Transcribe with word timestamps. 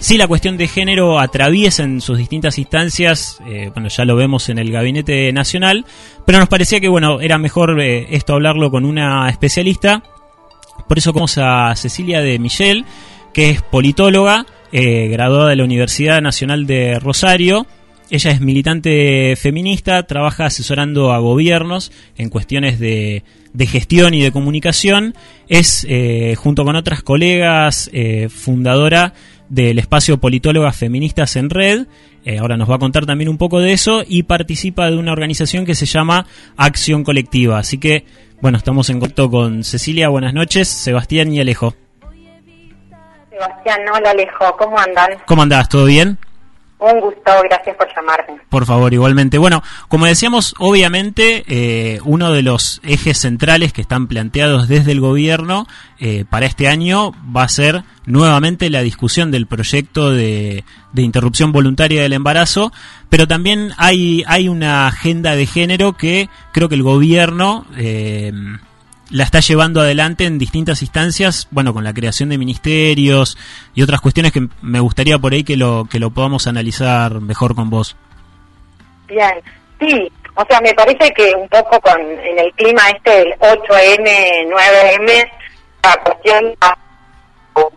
sí 0.00 0.16
la 0.16 0.26
cuestión 0.26 0.56
de 0.56 0.66
género 0.66 1.20
atraviesa 1.20 1.84
en 1.84 2.00
sus 2.00 2.18
distintas 2.18 2.58
instancias, 2.58 3.38
eh, 3.46 3.70
bueno, 3.72 3.88
ya 3.88 4.04
lo 4.04 4.16
vemos 4.16 4.48
en 4.48 4.58
el 4.58 4.72
Gabinete 4.72 5.32
Nacional, 5.32 5.84
pero 6.26 6.38
nos 6.38 6.48
parecía 6.48 6.80
que, 6.80 6.88
bueno, 6.88 7.20
era 7.20 7.38
mejor 7.38 7.80
eh, 7.80 8.06
esto 8.10 8.34
hablarlo 8.34 8.70
con 8.70 8.84
una 8.84 9.28
especialista. 9.28 10.02
Por 10.88 10.98
eso 10.98 11.12
vamos 11.12 11.38
a 11.38 11.74
Cecilia 11.76 12.20
de 12.22 12.38
Michel, 12.38 12.84
que 13.32 13.50
es 13.50 13.62
politóloga, 13.62 14.46
eh, 14.72 15.08
graduada 15.08 15.50
de 15.50 15.56
la 15.56 15.64
Universidad 15.64 16.20
Nacional 16.22 16.66
de 16.66 16.98
Rosario. 16.98 17.66
Ella 18.08 18.32
es 18.32 18.40
militante 18.40 19.36
feminista, 19.36 20.02
trabaja 20.04 20.46
asesorando 20.46 21.12
a 21.12 21.18
gobiernos 21.18 21.92
en 22.16 22.28
cuestiones 22.28 22.80
de, 22.80 23.22
de 23.52 23.66
gestión 23.66 24.14
y 24.14 24.22
de 24.22 24.32
comunicación. 24.32 25.14
Es, 25.48 25.86
junto 26.36 26.64
con 26.64 26.74
otras 26.74 27.04
colegas, 27.04 27.88
fundadora 28.28 29.14
del 29.50 29.78
espacio 29.78 30.18
Politólogas 30.18 30.76
Feministas 30.76 31.36
en 31.36 31.50
Red. 31.50 31.86
Eh, 32.24 32.38
ahora 32.38 32.56
nos 32.56 32.70
va 32.70 32.76
a 32.76 32.78
contar 32.78 33.04
también 33.04 33.28
un 33.28 33.36
poco 33.36 33.60
de 33.60 33.72
eso 33.72 34.02
y 34.06 34.22
participa 34.22 34.90
de 34.90 34.96
una 34.96 35.12
organización 35.12 35.66
que 35.66 35.74
se 35.74 35.84
llama 35.84 36.26
Acción 36.56 37.04
Colectiva. 37.04 37.58
Así 37.58 37.78
que, 37.78 38.06
bueno, 38.40 38.56
estamos 38.56 38.88
en 38.88 39.00
contacto 39.00 39.30
con 39.30 39.64
Cecilia. 39.64 40.08
Buenas 40.08 40.32
noches, 40.32 40.68
Sebastián 40.68 41.32
y 41.34 41.40
Alejo. 41.40 41.74
Sebastián, 43.30 43.80
hola 43.94 44.10
Alejo, 44.10 44.56
¿cómo 44.58 44.78
andan? 44.78 45.10
¿Cómo 45.26 45.42
andás? 45.42 45.68
¿Todo 45.68 45.86
bien? 45.86 46.18
Un 46.80 46.98
gusto, 46.98 47.30
gracias 47.44 47.76
por 47.76 47.94
llamarme. 47.94 48.40
Por 48.48 48.64
favor, 48.64 48.92
igualmente. 48.94 49.36
Bueno, 49.36 49.62
como 49.88 50.06
decíamos, 50.06 50.54
obviamente 50.58 51.44
eh, 51.46 52.00
uno 52.04 52.32
de 52.32 52.42
los 52.42 52.80
ejes 52.82 53.18
centrales 53.18 53.74
que 53.74 53.82
están 53.82 54.06
planteados 54.06 54.66
desde 54.66 54.92
el 54.92 55.00
gobierno 55.00 55.66
eh, 55.98 56.24
para 56.28 56.46
este 56.46 56.68
año 56.68 57.12
va 57.36 57.42
a 57.42 57.48
ser 57.48 57.84
nuevamente 58.06 58.70
la 58.70 58.80
discusión 58.80 59.30
del 59.30 59.46
proyecto 59.46 60.10
de, 60.10 60.64
interrupción 60.96 61.52
voluntaria 61.52 62.00
del 62.00 62.14
embarazo, 62.14 62.72
pero 63.10 63.28
también 63.28 63.72
hay, 63.76 64.24
hay 64.26 64.48
una 64.48 64.86
agenda 64.86 65.36
de 65.36 65.44
género 65.44 65.98
que 65.98 66.30
creo 66.52 66.70
que 66.70 66.76
el 66.76 66.82
gobierno... 66.82 67.66
Eh, 67.76 68.32
la 69.10 69.24
está 69.24 69.40
llevando 69.40 69.80
adelante 69.80 70.24
en 70.24 70.38
distintas 70.38 70.82
instancias, 70.82 71.48
bueno, 71.50 71.74
con 71.74 71.84
la 71.84 71.92
creación 71.92 72.28
de 72.28 72.38
ministerios 72.38 73.36
y 73.74 73.82
otras 73.82 74.00
cuestiones 74.00 74.32
que 74.32 74.46
me 74.62 74.80
gustaría 74.80 75.18
por 75.18 75.32
ahí 75.32 75.44
que 75.44 75.56
lo 75.56 75.86
que 75.90 75.98
lo 75.98 76.10
podamos 76.10 76.46
analizar 76.46 77.20
mejor 77.20 77.54
con 77.54 77.70
vos. 77.70 77.96
Bien, 79.08 79.42
sí, 79.80 80.10
o 80.34 80.44
sea, 80.48 80.60
me 80.60 80.72
parece 80.74 81.12
que 81.12 81.34
un 81.34 81.48
poco 81.48 81.80
con 81.80 82.00
en 82.00 82.38
el 82.38 82.52
clima 82.54 82.82
este 82.90 83.10
del 83.10 83.34
8M, 83.40 84.48
9M, 84.48 85.30
la 85.82 85.96
cuestión 86.04 86.54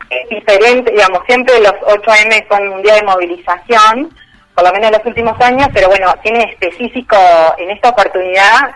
es 0.10 0.30
diferente, 0.30 0.92
digamos, 0.92 1.22
siempre 1.26 1.60
los 1.60 1.74
8M 1.74 2.48
son 2.48 2.68
un 2.70 2.82
día 2.84 2.96
de 2.96 3.04
movilización, 3.04 4.16
por 4.54 4.64
lo 4.64 4.72
menos 4.72 4.88
en 4.88 4.98
los 4.98 5.06
últimos 5.08 5.42
años, 5.42 5.68
pero 5.74 5.88
bueno, 5.88 6.14
tiene 6.22 6.44
específico 6.44 7.18
en 7.58 7.72
esta 7.72 7.90
oportunidad 7.90 8.76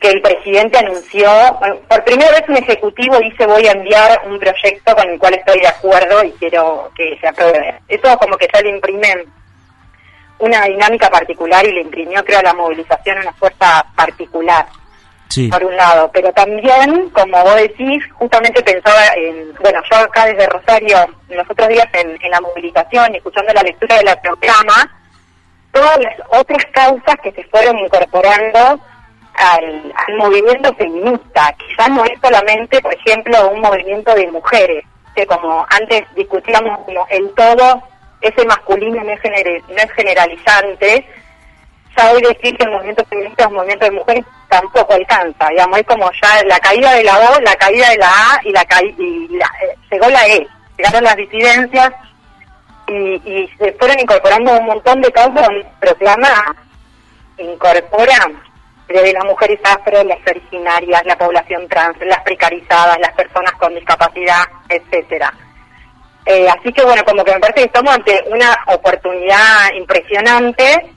que 0.00 0.10
el 0.10 0.20
presidente 0.20 0.78
anunció, 0.78 1.30
por 1.88 2.04
primera 2.04 2.30
vez 2.32 2.44
un 2.48 2.56
ejecutivo 2.56 3.18
dice 3.18 3.46
voy 3.46 3.66
a 3.66 3.72
enviar 3.72 4.20
un 4.26 4.38
proyecto 4.38 4.94
con 4.94 5.08
el 5.08 5.18
cual 5.18 5.34
estoy 5.34 5.60
de 5.60 5.68
acuerdo 5.68 6.24
y 6.24 6.32
quiero 6.32 6.90
que 6.94 7.16
se 7.20 7.28
apruebe. 7.28 7.80
Eso 7.88 8.16
como 8.18 8.36
que 8.36 8.48
ya 8.52 8.60
le 8.60 8.70
imprimen 8.70 9.24
una 10.38 10.62
dinámica 10.64 11.08
particular 11.08 11.64
y 11.66 11.72
le 11.72 11.80
imprimió 11.82 12.24
creo 12.24 12.40
a 12.40 12.42
la 12.42 12.54
movilización 12.54 13.18
una 13.18 13.32
fuerza 13.34 13.84
particular. 13.96 14.66
Por 15.50 15.64
un 15.64 15.76
lado, 15.76 16.08
pero 16.12 16.32
también, 16.32 17.10
como 17.10 17.42
vos 17.42 17.56
decís, 17.56 18.04
justamente 18.12 18.62
pensaba 18.62 19.04
en, 19.16 19.52
bueno, 19.60 19.80
yo 19.90 19.96
acá 19.96 20.26
desde 20.26 20.46
Rosario, 20.46 20.96
en 21.28 21.36
los 21.36 21.50
otros 21.50 21.68
días 21.70 21.88
en, 21.92 22.16
en 22.22 22.30
la 22.30 22.40
movilización 22.40 23.12
escuchando 23.16 23.52
la 23.52 23.62
lectura 23.62 23.96
de 23.96 24.04
la 24.04 24.20
programa, 24.20 24.74
todas 25.72 25.98
las 25.98 26.14
otras 26.28 26.64
causas 26.72 27.16
que 27.20 27.32
se 27.32 27.42
fueron 27.44 27.76
incorporando 27.80 28.80
al, 29.36 29.92
movimiento 30.16 30.74
feminista. 30.74 31.54
Quizás 31.58 31.90
no 31.90 32.04
es 32.04 32.12
solamente, 32.22 32.80
por 32.80 32.94
ejemplo, 32.94 33.50
un 33.50 33.60
movimiento 33.60 34.14
de 34.14 34.30
mujeres, 34.30 34.84
que 35.14 35.26
como 35.26 35.66
antes 35.70 36.02
discutíamos 36.14 36.78
como 36.84 37.06
el 37.10 37.32
todo, 37.34 37.82
ese 38.20 38.44
masculino 38.46 39.02
no 39.02 39.10
es, 39.10 39.20
no 39.68 39.76
es 39.76 39.92
generalizante, 39.92 41.06
ya 41.96 42.10
hoy 42.10 42.22
decir 42.22 42.56
que 42.56 42.64
el 42.64 42.70
movimiento 42.70 43.04
feminista 43.06 43.44
es 43.44 43.48
un 43.48 43.54
movimiento 43.54 43.84
de 43.84 43.90
mujeres 43.92 44.24
tampoco 44.48 44.94
alcanza, 44.94 45.48
digamos, 45.48 45.78
es 45.78 45.86
como 45.86 46.10
ya 46.22 46.44
la 46.44 46.58
caída 46.58 46.92
de 46.92 47.04
la 47.04 47.18
O, 47.18 47.40
la 47.40 47.54
caída 47.56 47.88
de 47.90 47.96
la 47.98 48.08
A 48.08 48.40
y 48.44 48.52
la, 48.52 48.66
y 48.98 49.36
eh, 49.36 49.76
llegó 49.90 50.08
la 50.08 50.26
E, 50.26 50.46
llegaron 50.76 51.04
las 51.04 51.16
disidencias 51.16 51.90
y, 52.88 53.14
y 53.24 53.50
se 53.58 53.72
fueron 53.74 53.98
incorporando 54.00 54.58
un 54.58 54.66
montón 54.66 55.00
de 55.00 55.12
causas 55.12 55.46
donde 55.46 55.66
proclama 55.80 56.56
incorpora 57.38 58.30
desde 58.88 59.12
las 59.12 59.24
mujeres 59.24 59.58
afro, 59.64 60.04
las 60.04 60.18
originarias, 60.26 61.02
la 61.06 61.16
población 61.16 61.66
trans, 61.68 61.96
las 62.00 62.20
precarizadas, 62.22 62.98
las 63.00 63.12
personas 63.12 63.52
con 63.52 63.74
discapacidad, 63.74 64.44
etcétera. 64.68 65.32
Eh, 66.26 66.48
así 66.48 66.72
que 66.72 66.82
bueno, 66.84 67.02
como 67.04 67.24
que 67.24 67.34
me 67.34 67.40
parece 67.40 67.60
que 67.60 67.66
estamos 67.66 67.94
ante 67.94 68.24
una 68.28 68.56
oportunidad 68.68 69.72
impresionante, 69.74 70.90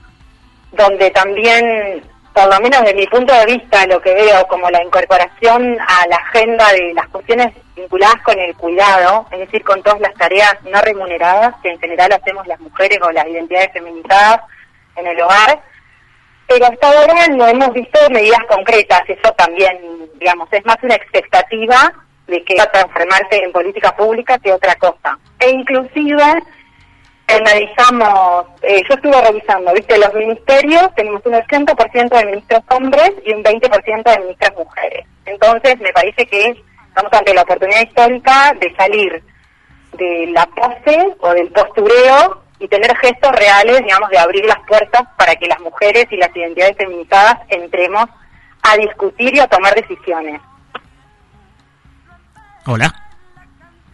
donde 0.72 1.10
también, 1.10 2.02
por 2.32 2.46
lo 2.52 2.60
menos 2.60 2.80
desde 2.80 2.94
mi 2.94 3.06
punto 3.06 3.34
de 3.34 3.46
vista, 3.46 3.86
lo 3.86 4.00
que 4.00 4.14
veo 4.14 4.46
como 4.48 4.70
la 4.70 4.82
incorporación 4.82 5.76
a 5.80 6.06
la 6.08 6.16
agenda 6.16 6.72
de 6.72 6.94
las 6.94 7.08
cuestiones 7.08 7.54
vinculadas 7.76 8.22
con 8.22 8.38
el 8.38 8.54
cuidado, 8.56 9.26
es 9.30 9.40
decir, 9.40 9.62
con 9.64 9.82
todas 9.82 10.00
las 10.00 10.14
tareas 10.14 10.56
no 10.64 10.80
remuneradas 10.80 11.54
que 11.62 11.70
en 11.70 11.78
general 11.78 12.12
hacemos 12.12 12.46
las 12.46 12.60
mujeres 12.60 12.98
o 13.02 13.10
las 13.12 13.26
identidades 13.26 13.72
feminizadas 13.72 14.40
en 14.96 15.06
el 15.06 15.20
hogar, 15.20 15.60
pero 16.48 16.66
hasta 16.66 16.88
ahora 16.88 17.26
no 17.28 17.46
hemos 17.46 17.72
visto 17.74 18.00
medidas 18.10 18.42
concretas, 18.48 19.02
eso 19.06 19.32
también, 19.34 19.78
digamos, 20.18 20.48
es 20.50 20.64
más 20.64 20.78
una 20.82 20.94
expectativa 20.94 21.92
de 22.26 22.42
que 22.42 22.54
va 22.56 22.64
a 22.64 22.72
transformarse 22.72 23.36
en 23.36 23.52
política 23.52 23.94
pública 23.94 24.38
que 24.38 24.52
otra 24.52 24.74
cosa. 24.76 25.18
E 25.38 25.50
inclusive 25.50 26.24
analizamos, 27.26 28.46
eh, 28.62 28.82
yo 28.88 28.94
estuve 28.94 29.20
revisando, 29.20 29.72
viste, 29.74 29.98
los 29.98 30.14
ministerios, 30.14 30.88
tenemos 30.96 31.20
un 31.26 31.34
80% 31.34 32.08
de 32.08 32.24
ministros 32.24 32.62
hombres 32.70 33.12
y 33.24 33.34
un 33.34 33.44
20% 33.44 34.02
de 34.10 34.18
ministras 34.20 34.54
mujeres. 34.56 35.06
Entonces, 35.26 35.78
me 35.80 35.92
parece 35.92 36.26
que 36.26 36.56
estamos 36.88 37.12
ante 37.12 37.34
la 37.34 37.42
oportunidad 37.42 37.82
histórica 37.82 38.54
de 38.58 38.74
salir 38.74 39.22
de 39.92 40.26
la 40.32 40.46
pose 40.46 41.14
o 41.20 41.34
del 41.34 41.48
postureo 41.48 42.47
y 42.58 42.68
tener 42.68 42.96
gestos 42.96 43.32
reales, 43.32 43.78
digamos, 43.82 44.10
de 44.10 44.18
abrir 44.18 44.44
las 44.44 44.58
puertas 44.66 45.02
para 45.16 45.36
que 45.36 45.46
las 45.46 45.60
mujeres 45.60 46.06
y 46.10 46.16
las 46.16 46.34
identidades 46.34 46.76
feminizadas 46.76 47.38
entremos 47.48 48.06
a 48.62 48.76
discutir 48.76 49.34
y 49.34 49.40
a 49.40 49.46
tomar 49.46 49.74
decisiones. 49.74 50.40
Hola. 52.66 53.07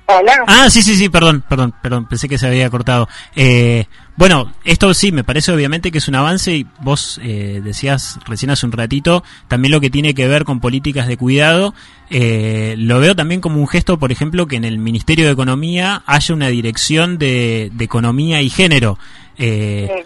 Hola. 0.07 0.45
Ah, 0.47 0.69
sí, 0.69 0.83
sí, 0.83 0.97
sí, 0.97 1.09
perdón, 1.09 1.43
perdón, 1.49 1.73
perdón, 1.83 2.07
pensé 2.07 2.29
que 2.29 2.37
se 2.37 2.47
había 2.47 2.69
cortado. 2.69 3.09
Eh, 3.35 3.87
bueno, 4.17 4.53
esto 4.65 4.93
sí, 4.93 5.13
me 5.13 5.25
parece 5.25 5.51
obviamente 5.51 5.91
que 5.91 5.99
es 5.99 6.09
un 6.09 6.15
avance 6.15 6.53
y 6.55 6.67
vos 6.81 7.19
eh, 7.23 7.61
decías 7.65 8.19
recién 8.27 8.51
hace 8.51 8.67
un 8.67 8.73
ratito 8.73 9.25
también 9.49 9.73
lo 9.73 9.81
que 9.81 9.91
tiene 9.91 10.15
que 10.15 10.29
ver 10.29 10.45
con 10.45 10.61
políticas 10.61 11.09
de 11.09 11.17
cuidado. 11.17 11.75
Eh, 12.11 12.75
lo 12.77 13.01
veo 13.01 13.17
también 13.17 13.41
como 13.41 13.59
un 13.59 13.67
gesto, 13.67 13.99
por 13.99 14.13
ejemplo, 14.13 14.47
que 14.47 14.57
en 14.57 14.65
el 14.65 14.79
Ministerio 14.79 15.25
de 15.25 15.33
Economía 15.33 16.03
haya 16.07 16.35
una 16.35 16.49
dirección 16.49 17.19
de, 17.19 17.73
economía 17.79 18.43
y 18.43 18.51
género. 18.51 18.99
Eh, 19.39 20.05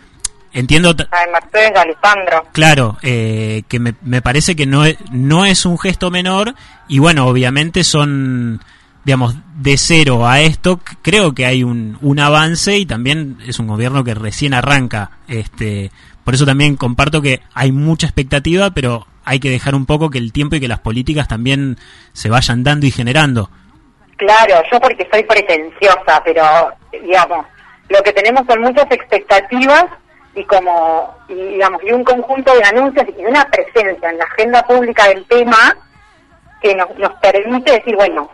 Entiendo. 0.52 0.94
Mercedes 1.32 1.76
Alejandro. 1.76 2.46
Claro, 2.52 2.98
eh, 3.02 3.62
que 3.68 3.78
me, 3.78 3.94
me 4.02 4.22
parece 4.22 4.56
que 4.56 4.66
no 4.66 4.84
es, 4.84 4.96
no 5.10 5.44
es 5.44 5.66
un 5.66 5.78
gesto 5.78 6.10
menor 6.10 6.54
y 6.88 6.98
bueno, 6.98 7.26
obviamente 7.26 7.84
son 7.84 8.60
digamos, 9.08 9.36
de 9.54 9.78
cero 9.78 10.26
a 10.26 10.40
esto, 10.40 10.80
creo 11.00 11.32
que 11.32 11.46
hay 11.46 11.64
un, 11.64 11.96
un 12.02 12.20
avance 12.20 12.76
y 12.76 12.84
también 12.84 13.38
es 13.46 13.58
un 13.58 13.66
gobierno 13.66 14.04
que 14.04 14.12
recién 14.12 14.52
arranca. 14.52 15.12
Este, 15.28 15.90
por 16.24 16.34
eso 16.34 16.44
también 16.44 16.76
comparto 16.76 17.22
que 17.22 17.40
hay 17.54 17.72
mucha 17.72 18.06
expectativa, 18.06 18.68
pero 18.72 19.06
hay 19.24 19.40
que 19.40 19.48
dejar 19.48 19.74
un 19.74 19.86
poco 19.86 20.10
que 20.10 20.18
el 20.18 20.30
tiempo 20.30 20.56
y 20.56 20.60
que 20.60 20.68
las 20.68 20.80
políticas 20.80 21.26
también 21.26 21.78
se 22.12 22.28
vayan 22.28 22.62
dando 22.62 22.84
y 22.84 22.90
generando. 22.90 23.48
Claro, 24.18 24.62
yo 24.70 24.78
porque 24.78 25.08
soy 25.10 25.22
pretenciosa, 25.24 26.22
pero 26.22 26.44
digamos, 26.92 27.46
lo 27.88 28.02
que 28.02 28.12
tenemos 28.12 28.42
son 28.46 28.60
muchas 28.60 28.90
expectativas 28.90 29.86
y 30.34 30.44
como, 30.44 31.16
digamos, 31.28 31.82
y 31.82 31.92
un 31.92 32.04
conjunto 32.04 32.54
de 32.54 32.62
anuncios 32.62 33.06
y 33.18 33.24
una 33.24 33.48
presencia 33.48 34.10
en 34.10 34.18
la 34.18 34.24
agenda 34.24 34.62
pública 34.66 35.08
del 35.08 35.24
tema 35.24 35.74
que 36.60 36.74
nos, 36.74 36.90
nos 36.98 37.14
permite 37.22 37.72
decir, 37.72 37.96
bueno, 37.96 38.28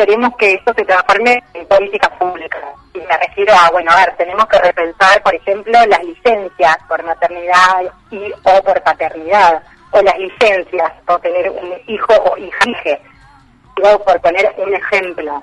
queremos 0.00 0.34
que 0.38 0.54
esto 0.54 0.72
se 0.74 0.84
transforme 0.86 1.44
en 1.52 1.66
política 1.66 2.08
pública. 2.18 2.58
Y 2.94 3.00
me 3.00 3.18
refiero 3.18 3.52
a, 3.52 3.70
bueno, 3.70 3.90
a 3.92 3.96
ver, 3.96 4.16
tenemos 4.16 4.46
que 4.46 4.58
repensar, 4.58 5.22
por 5.22 5.34
ejemplo, 5.34 5.72
las 5.86 6.02
licencias 6.02 6.78
por 6.88 7.02
maternidad 7.04 7.82
y 8.10 8.32
o 8.32 8.62
por 8.62 8.82
paternidad, 8.82 9.62
o 9.90 10.00
las 10.00 10.18
licencias 10.18 10.90
por 11.06 11.20
tener 11.20 11.50
un 11.50 11.74
hijo 11.86 12.14
o 12.14 12.36
hija, 12.38 12.98
por 14.06 14.20
poner 14.22 14.54
un 14.56 14.74
ejemplo. 14.74 15.42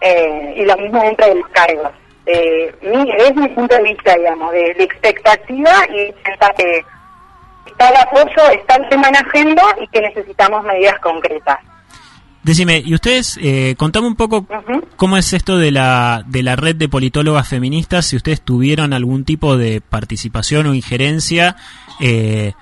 Eh, 0.00 0.54
y 0.56 0.64
lo 0.64 0.76
mismo 0.76 1.00
dentro 1.00 1.28
de 1.28 1.34
los 1.36 1.48
cargos. 1.50 1.92
eh, 2.26 2.74
desde 2.80 3.34
mi 3.34 3.48
punto 3.48 3.76
de 3.76 3.82
vista, 3.82 4.16
digamos, 4.16 4.50
de, 4.50 4.70
expectativa 4.72 5.70
y 5.88 6.10
pensar 6.24 6.52
que 6.56 6.84
está 7.66 7.90
el 7.90 7.96
apoyo, 7.96 8.50
está 8.50 8.74
el 8.74 8.88
tema 8.88 9.08
en 9.08 9.16
agenda 9.16 9.62
y 9.80 9.86
que 9.88 10.00
necesitamos 10.00 10.64
medidas 10.64 10.98
concretas. 10.98 11.60
Decime, 12.44 12.82
y 12.84 12.92
ustedes, 12.94 13.38
eh, 13.40 13.74
contame 13.78 14.06
un 14.06 14.16
poco 14.16 14.46
cómo 14.96 15.16
es 15.16 15.32
esto 15.32 15.56
de 15.56 15.70
la, 15.70 16.22
de 16.26 16.42
la 16.42 16.56
red 16.56 16.76
de 16.76 16.90
politólogas 16.90 17.48
feministas, 17.48 18.04
si 18.04 18.16
ustedes 18.16 18.42
tuvieron 18.42 18.92
algún 18.92 19.24
tipo 19.24 19.56
de 19.56 19.80
participación 19.80 20.66
o 20.66 20.74
injerencia, 20.74 21.56
eh, 22.00 22.52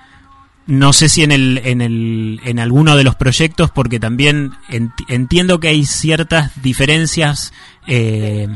no 0.67 0.93
sé 0.93 1.09
si 1.09 1.23
en, 1.23 1.33
el, 1.33 1.61
en, 1.65 1.81
el, 1.81 2.39
en 2.45 2.59
alguno 2.59 2.95
de 2.95 3.03
los 3.03 3.15
proyectos, 3.15 3.71
porque 3.71 3.99
también 3.99 4.53
entiendo 5.09 5.59
que 5.59 5.67
hay 5.67 5.83
ciertas 5.83 6.51
diferencias 6.63 7.51
eh, 7.85 8.47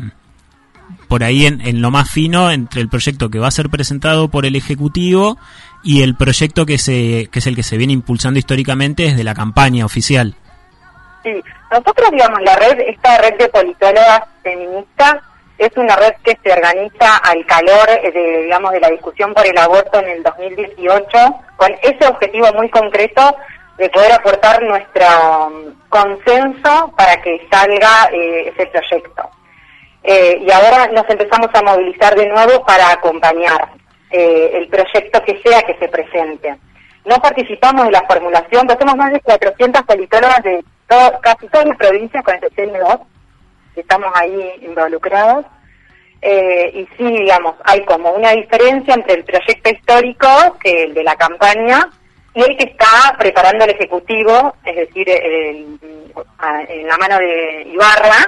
por 1.10 1.26
ahí 1.26 1.46
en, 1.46 1.60
en, 1.60 1.82
lo 1.82 1.92
más 1.92 2.10
fino 2.10 2.52
entre 2.52 2.80
el 2.80 2.88
proyecto 2.88 3.30
que 3.30 3.40
va 3.40 3.50
a 3.50 3.52
ser 3.52 3.70
presentado 3.70 4.30
por 4.30 4.46
el 4.46 4.56
Ejecutivo 4.56 5.38
y 5.84 6.04
el 6.04 6.16
proyecto 6.16 6.66
que, 6.66 6.78
se, 6.78 7.28
que 7.30 7.40
es 7.40 7.48
el 7.48 7.58
que 7.58 7.64
se 7.64 7.78
viene 7.78 7.92
impulsando 7.92 8.40
históricamente 8.40 9.04
desde 9.04 9.26
la 9.26 9.34
campaña 9.34 9.86
oficial. 9.86 10.36
Sí, 11.24 11.44
nosotros, 11.72 12.12
digamos, 12.12 12.42
la 12.42 12.56
red, 12.56 12.80
esta 12.80 13.18
red 13.18 13.38
de 13.38 13.50
politólogas 13.50 14.22
feministas 14.44 15.18
es 15.58 15.76
una 15.76 15.96
red 15.96 16.14
que 16.24 16.38
se 16.44 16.52
organiza 16.52 17.18
al 17.18 17.46
calor 17.46 17.88
de, 17.88 18.42
digamos, 18.44 18.72
de 18.72 18.80
la 18.80 18.90
discusión 18.90 19.34
por 19.34 19.46
el 19.46 19.58
aborto 19.58 20.00
en 20.00 20.10
el 20.10 20.24
2018, 20.24 21.18
con 21.58 21.72
ese 21.82 22.08
objetivo 22.08 22.54
muy 22.54 22.70
concreto 22.70 23.36
de 23.78 23.90
poder 23.90 24.12
aportar 24.12 24.62
nuestro 24.64 25.06
um, 25.48 25.76
consenso 25.90 26.94
para 26.98 27.22
que 27.22 27.48
salga 27.52 28.10
eh, 28.12 28.54
ese 28.54 28.68
proyecto. 28.68 29.30
Eh, 30.04 30.42
y 30.42 30.52
ahora 30.52 30.88
nos 30.88 31.10
empezamos 31.10 31.50
a 31.54 31.62
movilizar 31.62 32.16
de 32.16 32.28
nuevo 32.28 32.66
para 32.66 32.92
acompañar 32.92 33.70
eh, 34.10 34.52
el 34.54 34.68
proyecto 34.68 35.24
que 35.24 35.42
sea 35.44 35.62
que 35.64 35.76
se 35.78 35.88
presente. 35.90 36.56
No 37.06 37.18
participamos 37.18 37.86
en 37.86 37.92
la 37.92 38.06
formulación, 38.08 38.68
pero 38.68 38.80
somos 38.80 38.96
más 38.96 39.12
de 39.12 39.20
400 39.22 39.82
politólogas 39.84 40.44
de 40.44 40.64
casi 40.88 41.48
todas 41.48 41.68
las 41.68 41.78
provincias, 41.78 42.24
con 42.24 42.36
excepción 42.36 42.74
de 42.74 42.80
dos, 42.80 43.00
estamos 43.76 44.12
ahí 44.16 44.54
involucrados. 44.62 45.46
Eh, 46.22 46.72
y 46.74 46.98
sí, 46.98 47.04
digamos, 47.04 47.56
hay 47.64 47.86
como 47.86 48.12
una 48.12 48.32
diferencia 48.32 48.94
entre 48.96 49.14
el 49.16 49.24
proyecto 49.24 49.70
histórico, 49.70 50.58
que 50.60 50.84
el 50.84 50.94
de 50.94 51.04
la 51.04 51.16
campaña, 51.16 51.90
y 52.34 52.42
el 52.42 52.58
que 52.58 52.66
está 52.66 53.16
preparando 53.18 53.66
el 53.66 53.72
Ejecutivo, 53.72 54.56
es 54.64 54.76
decir, 54.76 55.10
en 55.10 56.88
la 56.88 56.98
mano 56.98 57.18
de 57.20 57.64
Ibarra, 57.72 58.28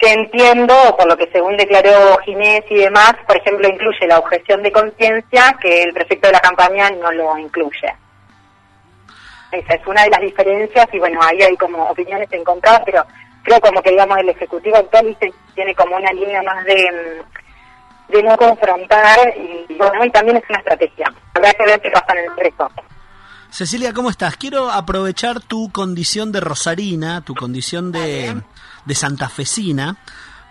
que 0.00 0.12
entiendo, 0.12 0.74
por 0.96 1.06
lo 1.06 1.16
que 1.16 1.28
según 1.30 1.56
declaró 1.56 2.18
Ginés 2.24 2.64
y 2.70 2.76
demás, 2.76 3.14
por 3.26 3.36
ejemplo, 3.36 3.68
incluye 3.68 4.06
la 4.06 4.18
objeción 4.18 4.62
de 4.62 4.72
conciencia, 4.72 5.56
que 5.60 5.82
el 5.82 5.92
proyecto 5.92 6.28
de 6.28 6.32
la 6.32 6.40
campaña 6.40 6.90
no 6.90 7.12
lo 7.12 7.36
incluye. 7.36 7.94
Esa 9.52 9.74
es 9.74 9.86
una 9.86 10.04
de 10.04 10.10
las 10.10 10.20
diferencias 10.20 10.86
y 10.92 10.98
bueno, 10.98 11.20
ahí 11.22 11.42
hay 11.42 11.56
como 11.56 11.84
opiniones 11.84 12.28
encontradas, 12.32 12.82
pero 12.84 13.04
creo 13.42 13.60
como 13.60 13.82
que 13.82 13.90
digamos 13.90 14.18
el 14.18 14.28
Ejecutivo 14.28 14.76
actual 14.76 15.16
tiene 15.54 15.74
como 15.74 15.96
una 15.96 16.12
línea 16.12 16.42
más 16.42 16.64
de, 16.64 17.22
de 18.08 18.22
no 18.22 18.36
confrontar 18.36 19.18
y 19.36 19.74
bueno, 19.74 20.04
y 20.04 20.10
también 20.10 20.36
es 20.36 20.44
una 20.48 20.58
estrategia. 20.58 21.12
Habrá 21.34 21.52
que 21.52 21.64
ver 21.64 21.80
qué 21.80 21.90
pasa 21.90 22.12
en 22.12 22.30
el 22.30 22.36
resto. 22.36 22.70
Cecilia, 23.50 23.92
¿cómo 23.92 24.10
estás? 24.10 24.36
Quiero 24.36 24.70
aprovechar 24.70 25.40
tu 25.40 25.70
condición 25.72 26.30
de 26.30 26.40
rosarina, 26.40 27.22
tu 27.22 27.34
condición 27.34 27.90
de, 27.90 28.40
de 28.84 28.94
santafesina, 28.94 29.96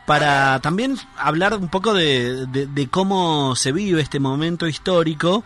para 0.06 0.60
también 0.60 0.98
hablar 1.18 1.54
un 1.54 1.70
poco 1.70 1.94
de, 1.94 2.46
de, 2.48 2.90
cómo 2.90 3.56
se 3.56 3.72
vive 3.72 4.02
este 4.02 4.20
momento 4.20 4.68
histórico 4.68 5.44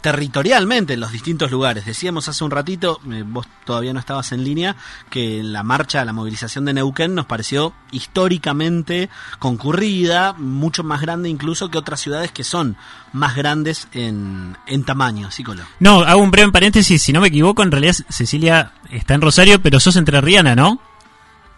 territorialmente 0.00 0.94
en 0.94 1.00
los 1.00 1.12
distintos 1.12 1.50
lugares. 1.50 1.84
Decíamos 1.84 2.28
hace 2.28 2.44
un 2.44 2.50
ratito, 2.50 3.00
eh, 3.10 3.24
vos 3.26 3.46
todavía 3.64 3.92
no 3.92 4.00
estabas 4.00 4.32
en 4.32 4.44
línea, 4.44 4.76
que 5.10 5.42
la 5.42 5.62
marcha, 5.62 6.04
la 6.04 6.12
movilización 6.12 6.64
de 6.64 6.74
Neuquén 6.74 7.14
nos 7.14 7.26
pareció 7.26 7.72
históricamente 7.90 9.08
concurrida, 9.38 10.32
mucho 10.34 10.84
más 10.84 11.00
grande 11.00 11.28
incluso 11.28 11.70
que 11.70 11.78
otras 11.78 12.00
ciudades 12.00 12.32
que 12.32 12.44
son 12.44 12.76
más 13.12 13.34
grandes 13.34 13.88
en, 13.92 14.56
en 14.66 14.84
tamaño, 14.84 15.30
psicólogo. 15.30 15.68
No, 15.80 16.00
hago 16.00 16.22
un 16.22 16.30
breve 16.30 16.52
paréntesis, 16.52 17.02
si 17.02 17.12
no 17.12 17.20
me 17.20 17.28
equivoco, 17.28 17.62
en 17.62 17.72
realidad 17.72 17.96
Cecilia 18.08 18.72
está 18.90 19.14
en 19.14 19.22
Rosario, 19.22 19.60
pero 19.60 19.80
sos 19.80 19.96
entrerriana, 19.96 20.54
¿no? 20.54 20.80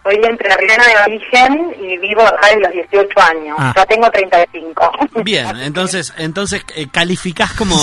Soy 0.03 0.15
entrerriana 0.23 0.85
de 0.85 1.13
origen 1.13 1.75
y 1.81 1.97
vivo 1.97 2.21
acá 2.21 2.47
desde 2.47 2.61
los 2.61 2.71
18 2.71 3.19
años. 3.21 3.57
Ah. 3.59 3.73
Ya 3.75 3.85
tengo 3.85 4.09
35. 4.09 4.91
Bien, 5.23 5.57
entonces 5.57 6.13
entonces 6.17 6.65
eh, 6.75 6.87
calificás 6.89 7.53
como, 7.53 7.75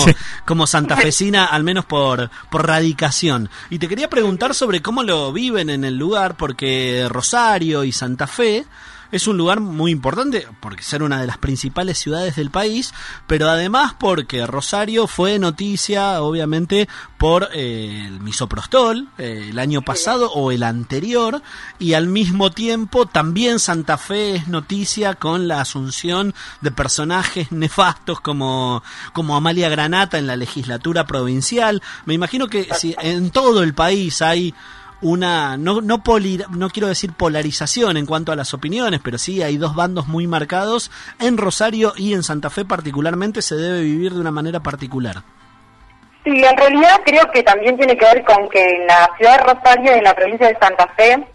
como 0.45 0.65
santafesina, 0.65 1.45
al 1.51 1.63
menos 1.63 1.85
por, 1.85 2.29
por 2.49 2.67
radicación. 2.67 3.49
Y 3.69 3.79
te 3.79 3.87
quería 3.87 4.09
preguntar 4.09 4.55
sobre 4.55 4.81
cómo 4.81 5.03
lo 5.03 5.31
viven 5.31 5.69
en 5.69 5.83
el 5.83 5.97
lugar, 5.97 6.35
porque 6.37 7.07
Rosario 7.09 7.83
y 7.83 7.91
Santa 7.91 8.25
Fe 8.25 8.65
es 9.11 9.27
un 9.27 9.37
lugar 9.37 9.59
muy 9.59 9.91
importante 9.91 10.47
porque 10.59 10.83
ser 10.83 11.03
una 11.03 11.19
de 11.19 11.27
las 11.27 11.37
principales 11.37 11.97
ciudades 11.97 12.35
del 12.35 12.51
país, 12.51 12.93
pero 13.27 13.49
además 13.49 13.93
porque 13.99 14.45
Rosario 14.45 15.07
fue 15.07 15.39
noticia, 15.39 16.21
obviamente, 16.21 16.87
por 17.17 17.49
eh, 17.53 18.05
el 18.07 18.19
misoprostol 18.19 19.09
eh, 19.17 19.47
el 19.49 19.59
año 19.59 19.81
pasado 19.81 20.31
o 20.31 20.51
el 20.51 20.63
anterior, 20.63 21.41
y 21.79 21.93
al 21.93 22.07
mismo 22.07 22.51
tiempo 22.51 23.05
también 23.05 23.59
Santa 23.59 23.97
Fe 23.97 24.35
es 24.35 24.47
noticia 24.47 25.15
con 25.15 25.47
la 25.47 25.61
asunción 25.61 26.33
de 26.61 26.71
personajes 26.71 27.51
nefastos 27.51 28.21
como, 28.21 28.83
como 29.13 29.35
Amalia 29.35 29.69
Granata 29.69 30.17
en 30.17 30.27
la 30.27 30.35
legislatura 30.35 31.05
provincial. 31.05 31.81
Me 32.05 32.13
imagino 32.13 32.47
que 32.47 32.67
si 32.75 32.95
en 32.99 33.31
todo 33.31 33.63
el 33.63 33.73
país 33.73 34.21
hay 34.21 34.53
una, 35.01 35.57
no, 35.57 35.81
no, 35.81 36.01
no 36.49 36.69
quiero 36.69 36.87
decir 36.87 37.13
polarización 37.13 37.97
en 37.97 38.05
cuanto 38.05 38.31
a 38.31 38.35
las 38.35 38.53
opiniones, 38.53 38.99
pero 39.03 39.17
sí 39.17 39.41
hay 39.41 39.57
dos 39.57 39.75
bandos 39.75 40.07
muy 40.07 40.27
marcados. 40.27 40.91
En 41.19 41.37
Rosario 41.37 41.93
y 41.95 42.13
en 42.13 42.23
Santa 42.23 42.49
Fe 42.49 42.65
particularmente 42.65 43.41
se 43.41 43.55
debe 43.55 43.81
vivir 43.81 44.13
de 44.13 44.21
una 44.21 44.31
manera 44.31 44.61
particular. 44.61 45.17
Sí, 46.23 46.43
en 46.43 46.57
realidad 46.57 46.99
creo 47.05 47.29
que 47.31 47.43
también 47.43 47.77
tiene 47.77 47.97
que 47.97 48.05
ver 48.05 48.23
con 48.25 48.49
que 48.49 48.61
en 48.61 48.87
la 48.87 49.09
ciudad 49.17 49.37
de 49.37 49.53
Rosario 49.53 49.95
y 49.95 49.97
en 49.99 50.03
la 50.03 50.15
provincia 50.15 50.47
de 50.47 50.57
Santa 50.59 50.87
Fe 50.97 51.25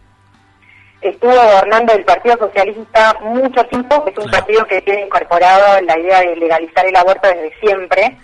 estuvo 1.00 1.32
gobernando 1.32 1.94
el 1.94 2.04
Partido 2.04 2.36
Socialista 2.38 3.16
mucho 3.22 3.64
tiempo, 3.66 4.04
que 4.04 4.10
es 4.10 4.18
un 4.18 4.30
partido 4.30 4.64
que 4.66 4.82
tiene 4.82 5.06
incorporado 5.06 5.80
la 5.80 5.98
idea 5.98 6.20
de 6.20 6.36
legalizar 6.36 6.86
el 6.86 6.96
aborto 6.96 7.26
desde 7.28 7.58
siempre 7.60 8.18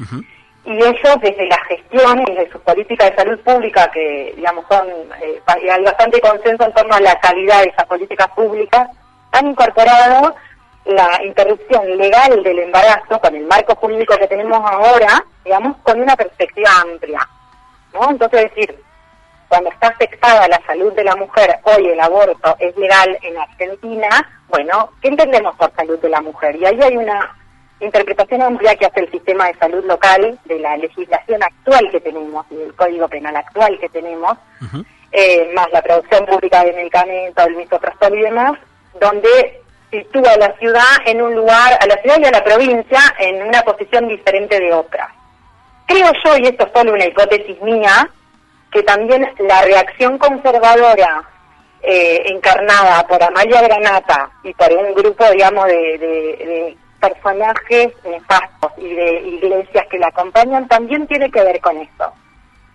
y 0.64 0.72
ellos 0.72 1.16
desde 1.22 1.46
la 1.46 1.58
gestión 1.64 2.20
y 2.20 2.34
desde 2.34 2.52
su 2.52 2.60
política 2.60 3.08
de 3.08 3.16
salud 3.16 3.38
pública, 3.40 3.90
que 3.90 4.34
digamos 4.36 4.64
son, 4.68 4.86
eh, 5.22 5.40
hay 5.46 5.84
bastante 5.84 6.20
consenso 6.20 6.64
en 6.64 6.74
torno 6.74 6.94
a 6.94 7.00
la 7.00 7.18
calidad 7.20 7.62
de 7.62 7.70
esas 7.70 7.86
políticas 7.86 8.28
públicas, 8.28 8.88
han 9.32 9.46
incorporado 9.48 10.34
la 10.84 11.22
interrupción 11.24 11.96
legal 11.96 12.42
del 12.42 12.58
embarazo 12.60 13.20
con 13.20 13.34
el 13.34 13.44
marco 13.46 13.74
jurídico 13.76 14.16
que 14.16 14.26
tenemos 14.26 14.58
ahora, 14.58 15.24
digamos, 15.44 15.76
con 15.82 16.00
una 16.00 16.16
perspectiva 16.16 16.70
amplia. 16.82 17.28
¿no? 17.92 18.10
Entonces, 18.10 18.50
decir, 18.54 18.74
cuando 19.48 19.70
está 19.70 19.88
afectada 19.88 20.48
la 20.48 20.60
salud 20.66 20.92
de 20.94 21.04
la 21.04 21.16
mujer, 21.16 21.58
hoy 21.64 21.88
el 21.88 22.00
aborto 22.00 22.56
es 22.58 22.76
legal 22.76 23.18
en 23.22 23.36
Argentina, 23.36 24.08
bueno, 24.48 24.90
¿qué 25.02 25.08
entendemos 25.08 25.56
por 25.56 25.74
salud 25.74 25.98
de 25.98 26.08
la 26.08 26.20
mujer? 26.20 26.56
Y 26.56 26.64
ahí 26.64 26.78
hay 26.82 26.96
una 26.96 27.36
interpretación 27.80 28.42
amplia 28.42 28.76
que 28.76 28.87
hace 28.87 29.00
el 29.00 29.11
sistema 29.11 29.47
de 29.47 29.54
salud 29.54 29.85
local 29.85 30.38
de 30.44 30.58
la 30.58 30.76
legislación 30.76 31.42
actual 31.42 31.88
que 31.90 32.00
tenemos 32.00 32.47
y 32.50 32.56
del 32.56 32.75
código 32.75 33.08
penal 33.08 33.37
actual 33.37 33.78
que 33.78 33.88
tenemos, 33.88 34.37
eh, 35.12 35.50
más 35.54 35.70
la 35.73 35.82
producción 35.82 36.26
pública 36.26 36.64
de 36.64 36.73
medicamentos, 36.73 37.47
el 37.47 37.56
misoprostol 37.56 38.18
y 38.18 38.23
demás, 38.23 38.58
donde 39.00 39.61
sitúa 39.90 40.32
a 40.32 40.38
la 40.38 40.52
ciudad 40.58 40.82
en 41.06 41.23
un 41.23 41.35
lugar, 41.35 41.78
a 41.80 41.87
la 41.87 41.97
ciudad 41.99 42.18
y 42.20 42.25
a 42.25 42.30
la 42.30 42.44
provincia 42.44 43.00
en 43.18 43.42
una 43.42 43.62
posición 43.62 44.08
diferente 44.08 44.58
de 44.58 44.73
otras. 44.73 45.08
Creo 45.87 46.12
yo, 46.25 46.37
y 46.37 46.47
esto 46.47 46.66
es 46.66 46.73
solo 46.75 46.92
una 46.92 47.06
hipótesis 47.06 47.61
mía, 47.62 48.11
que 48.70 48.82
también 48.82 49.26
la 49.38 49.62
reacción 49.62 50.18
conservadora 50.18 51.23
eh, 51.80 52.23
encarnada 52.26 53.06
por 53.06 53.23
Amalia 53.23 53.62
Granata 53.62 54.30
y 54.42 54.52
por 54.52 54.70
un 54.73 54.92
grupo, 54.94 55.25
digamos, 55.30 55.66
de 55.68 56.76
personajes 57.00 57.92
nefastos 58.04 58.72
y 58.78 58.94
de 58.94 59.20
iglesias 59.20 59.86
que 59.90 59.98
la 59.98 60.08
acompañan 60.08 60.66
también 60.68 61.06
tiene 61.06 61.30
que 61.30 61.42
ver 61.42 61.60
con 61.60 61.76
eso, 61.76 62.12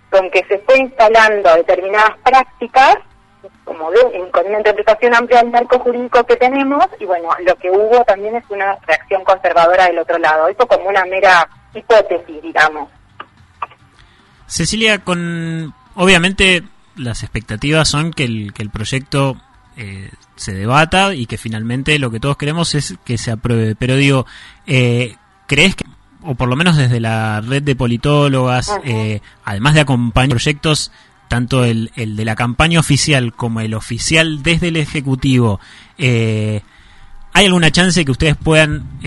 con 0.10 0.30
que 0.32 0.44
se 0.46 0.60
fue 0.60 0.78
instalando 0.80 1.54
determinadas 1.56 2.18
prácticas 2.24 2.98
como 3.66 3.92
de, 3.92 4.30
con 4.32 4.46
una 4.46 4.58
interpretación 4.58 5.14
amplia 5.14 5.42
del 5.42 5.52
marco 5.52 5.80
jurídico 5.80 6.24
que 6.26 6.38
tenemos 6.38 6.86
y 7.00 7.06
bueno, 7.06 7.30
lo 7.46 7.56
que 7.56 7.70
hubo 7.70 8.04
también 8.06 8.36
es 8.36 8.44
una 8.50 8.78
reacción 8.88 9.24
conservadora 9.24 9.88
del 9.88 10.00
otro 10.00 10.18
lado, 10.18 10.48
eso 10.48 10.66
como 10.68 10.88
una 10.90 11.04
mera 11.06 11.48
hipótesis, 11.74 12.42
digamos. 12.42 12.90
Cecilia, 14.48 15.00
con 15.00 15.74
obviamente 15.96 16.64
las 16.96 17.24
expectativas 17.24 17.88
son 17.90 18.12
que 18.12 18.24
el, 18.26 18.54
que 18.54 18.62
el 18.62 18.70
proyecto 18.70 19.38
eh, 19.78 20.10
se 20.36 20.54
debata 20.54 21.16
y 21.16 21.26
que 21.26 21.38
finalmente 21.38 21.98
lo 22.00 22.12
que 22.12 22.20
todos 22.20 22.38
queremos 22.38 22.76
es 22.76 22.96
que 23.04 23.18
se 23.18 23.32
apruebe. 23.32 23.76
Pero 23.76 23.96
digo, 23.96 24.26
eh, 24.68 25.16
¿crees 25.48 25.76
que, 25.76 25.86
o 26.22 26.36
por 26.36 26.50
lo 26.50 26.56
menos 26.56 26.78
desde 26.78 27.00
la 27.00 27.42
red 27.42 27.64
de 27.64 27.76
politólogas, 27.76 28.72
eh, 28.84 29.22
además 29.44 29.74
de 29.74 29.82
acompañar 29.82 30.30
proyectos, 30.30 30.92
tanto 31.28 31.66
el, 31.66 31.92
el, 31.96 32.16
de 32.16 32.26
la 32.26 32.36
campaña 32.36 32.80
oficial 32.80 33.34
como 33.34 33.62
el 33.62 33.74
oficial 33.74 34.44
desde 34.44 34.68
el 34.68 34.78
Ejecutivo, 34.78 35.60
¿hay 35.98 36.62
alguna 37.46 37.72
chance 37.72 38.06
que 38.06 38.12
ustedes 38.12 38.36
puedan 38.36 39.00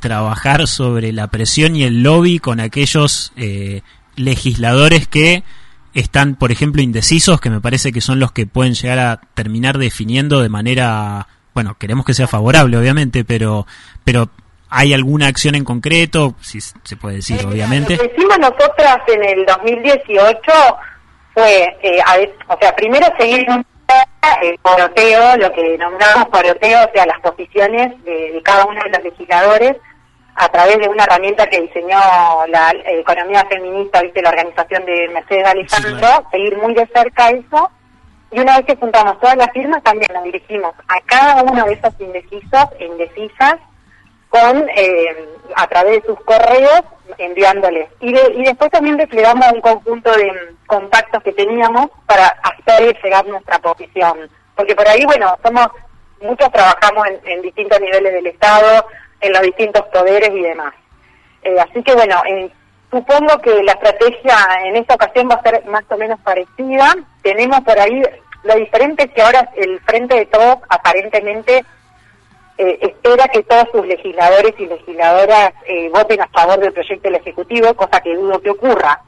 trabajar 0.00 0.66
sobre 0.66 1.12
la 1.12 1.26
presión 1.26 1.76
y 1.76 1.82
el 1.82 2.02
lobby 2.02 2.38
con 2.38 2.60
aquellos 2.60 3.32
legisladores 4.16 5.06
que 5.06 5.44
están, 5.94 6.34
por 6.34 6.52
ejemplo, 6.52 6.82
indecisos, 6.82 7.40
que 7.40 7.50
me 7.50 7.60
parece 7.60 7.92
que 7.92 8.00
son 8.00 8.20
los 8.20 8.32
que 8.32 8.46
pueden 8.46 8.74
llegar 8.74 8.98
a 8.98 9.20
terminar 9.34 9.78
definiendo 9.78 10.42
de 10.42 10.48
manera, 10.48 11.28
bueno, 11.54 11.76
queremos 11.78 12.04
que 12.04 12.14
sea 12.14 12.26
favorable, 12.26 12.76
obviamente, 12.76 13.24
pero, 13.24 13.66
pero 14.04 14.28
¿hay 14.68 14.92
alguna 14.92 15.28
acción 15.28 15.54
en 15.54 15.64
concreto? 15.64 16.34
Si 16.40 16.60
se 16.60 16.96
puede 16.96 17.16
decir, 17.16 17.40
eh, 17.40 17.46
obviamente. 17.46 17.96
Lo 17.96 18.02
que 18.02 18.12
hicimos 18.14 18.38
nosotras 18.38 18.98
en 19.06 19.24
el 19.24 19.46
2018 19.46 20.40
fue, 21.32 21.76
eh, 21.82 22.02
o 22.48 22.58
sea, 22.58 22.74
primero 22.74 23.06
seguir 23.18 23.46
el 24.42 24.58
poroteo, 24.58 25.36
lo 25.36 25.52
que 25.52 25.78
nombramos 25.78 26.28
poroteo, 26.28 26.84
o 26.84 26.92
sea, 26.92 27.06
las 27.06 27.20
posiciones 27.20 28.02
de 28.04 28.40
cada 28.42 28.64
uno 28.64 28.82
de 28.82 28.90
los 28.90 29.04
legisladores, 29.04 29.76
a 30.36 30.48
través 30.48 30.78
de 30.78 30.88
una 30.88 31.04
herramienta 31.04 31.46
que 31.46 31.60
diseñó 31.60 31.98
la 32.48 32.74
economía 32.86 33.44
feminista, 33.48 34.02
viste, 34.02 34.22
la 34.22 34.30
organización 34.30 34.84
de 34.84 35.08
Mercedes 35.08 35.46
Alejandro, 35.46 36.28
seguir 36.30 36.58
muy 36.58 36.74
de 36.74 36.86
cerca 36.86 37.30
eso. 37.30 37.70
Y 38.32 38.40
una 38.40 38.56
vez 38.56 38.66
que 38.66 38.76
juntamos 38.76 39.20
todas 39.20 39.36
las 39.36 39.52
firmas, 39.52 39.82
también 39.84 40.10
nos 40.12 40.24
dirigimos 40.24 40.74
a 40.88 41.00
cada 41.02 41.42
uno 41.44 41.64
de 41.66 41.74
esos 41.74 41.92
indecisos 42.00 42.66
e 42.80 42.86
indecisas 42.86 43.56
con, 44.28 44.68
eh, 44.74 45.28
a 45.54 45.68
través 45.68 46.02
de 46.02 46.08
sus 46.08 46.20
correos, 46.24 46.82
enviándoles. 47.18 47.88
Y, 48.00 48.08
y 48.08 48.44
después 48.44 48.72
también 48.72 48.96
desplegamos 48.96 49.52
un 49.52 49.60
conjunto 49.60 50.10
de 50.16 50.32
contactos 50.66 51.22
que 51.22 51.32
teníamos 51.32 51.90
para 52.06 52.26
hacer 52.42 52.96
llegar 53.00 53.24
nuestra 53.26 53.60
posición. 53.60 54.28
Porque 54.56 54.74
por 54.74 54.88
ahí, 54.88 55.04
bueno, 55.04 55.38
somos, 55.44 55.68
muchos 56.20 56.50
trabajamos 56.50 57.06
en, 57.06 57.20
en 57.30 57.42
distintos 57.42 57.80
niveles 57.80 58.14
del 58.14 58.26
Estado, 58.26 58.84
en 59.20 59.32
los 59.32 59.42
distintos 59.42 59.82
poderes 59.92 60.30
y 60.30 60.40
demás. 60.40 60.74
Eh, 61.42 61.56
así 61.60 61.82
que 61.82 61.94
bueno, 61.94 62.22
eh, 62.26 62.50
supongo 62.90 63.38
que 63.38 63.62
la 63.62 63.72
estrategia 63.72 64.36
en 64.64 64.76
esta 64.76 64.94
ocasión 64.94 65.28
va 65.30 65.34
a 65.34 65.42
ser 65.42 65.64
más 65.66 65.84
o 65.90 65.96
menos 65.96 66.18
parecida. 66.20 66.94
Tenemos 67.22 67.60
por 67.60 67.78
ahí, 67.78 68.02
lo 68.42 68.54
diferente 68.56 69.04
es 69.04 69.10
que 69.12 69.22
ahora 69.22 69.50
el 69.56 69.78
Frente 69.80 70.16
de 70.16 70.26
Todos 70.26 70.58
aparentemente 70.68 71.64
eh, 72.56 72.78
espera 72.80 73.28
que 73.28 73.42
todos 73.42 73.68
sus 73.72 73.86
legisladores 73.86 74.54
y 74.58 74.66
legisladoras 74.66 75.52
voten 75.92 76.20
a 76.22 76.28
favor 76.28 76.58
del 76.60 76.72
proyecto 76.72 77.08
del 77.08 77.20
Ejecutivo, 77.20 77.74
cosa 77.74 78.00
que 78.00 78.14
dudo 78.14 78.40
que 78.40 78.50
ocurra. 78.50 79.00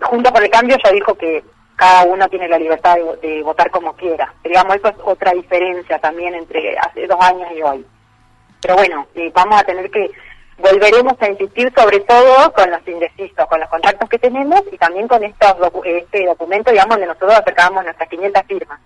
Junto 0.00 0.32
por 0.32 0.42
el 0.42 0.50
Cambio 0.50 0.76
ya 0.82 0.90
dijo 0.90 1.14
que 1.14 1.44
cada 1.76 2.04
uno 2.04 2.26
tiene 2.28 2.48
la 2.48 2.58
libertad 2.58 2.96
de, 2.96 3.28
de 3.28 3.42
votar 3.42 3.70
como 3.70 3.92
quiera. 3.94 4.32
digamos, 4.42 4.76
eso 4.76 4.88
es 4.88 4.94
otra 5.04 5.32
diferencia 5.32 5.98
también 5.98 6.34
entre 6.34 6.76
hace 6.78 7.06
dos 7.06 7.20
años 7.20 7.48
y 7.54 7.62
hoy. 7.62 7.86
Pero 8.66 8.78
bueno, 8.78 9.06
vamos 9.32 9.60
a 9.60 9.62
tener 9.62 9.88
que, 9.92 10.10
volveremos 10.58 11.12
a 11.20 11.30
insistir 11.30 11.72
sobre 11.76 12.00
todo 12.00 12.52
con 12.52 12.68
los 12.68 12.80
indecisos, 12.88 13.46
con 13.48 13.60
los 13.60 13.68
contactos 13.68 14.08
que 14.08 14.18
tenemos 14.18 14.60
y 14.72 14.76
también 14.76 15.06
con 15.06 15.22
estos 15.22 15.54
este 15.84 16.26
documento, 16.26 16.72
digamos, 16.72 16.96
donde 16.96 17.06
nosotros 17.06 17.34
acercábamos 17.34 17.84
nuestras 17.84 18.08
500 18.08 18.42
firmas. 18.48 18.80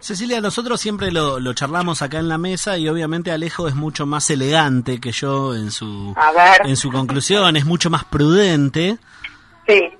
Cecilia, 0.00 0.42
nosotros 0.42 0.82
siempre 0.82 1.10
lo, 1.10 1.40
lo, 1.40 1.54
charlamos 1.54 2.02
acá 2.02 2.18
en 2.18 2.28
la 2.28 2.36
mesa 2.36 2.76
y 2.76 2.90
obviamente 2.90 3.30
Alejo 3.30 3.68
es 3.68 3.74
mucho 3.74 4.04
más 4.04 4.28
elegante 4.28 5.00
que 5.00 5.12
yo 5.12 5.54
en 5.54 5.70
su, 5.70 6.14
en 6.64 6.76
su 6.76 6.90
conclusión, 6.90 7.56
es 7.56 7.64
mucho 7.64 7.88
más 7.88 8.04
prudente. 8.04 8.98